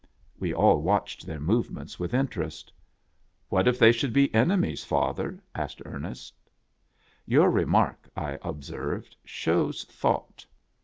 We 0.39 0.51
all 0.51 0.81
watched 0.81 1.27
their 1.27 1.39
movements 1.39 1.99
with 1.99 2.15
interest." 2.15 2.73
What 3.49 3.67
if 3.67 3.77
they 3.77 3.91
should 3.91 4.13
be 4.13 4.33
enemies, 4.33 4.83
father?" 4.83 5.43
asked 5.53 5.79
Ernest. 5.85 6.33
"Your 7.27 7.51
remark," 7.51 8.09
I 8.17 8.39
observed, 8.41 9.15
"shows 9.23 9.83
thought. 9.83 10.43